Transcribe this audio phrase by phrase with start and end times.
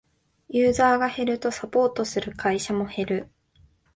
[0.49, 3.27] ユーザーが減るとサポートする会社も減る